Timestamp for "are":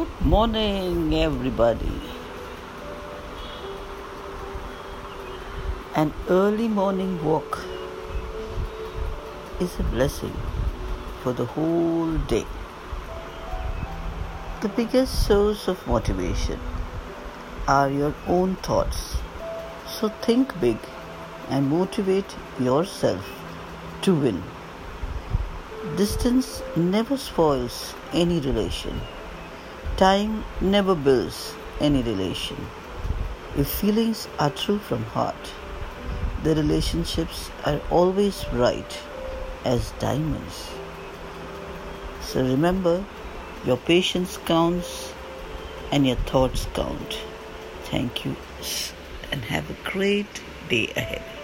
17.68-17.90, 34.38-34.50, 37.66-37.80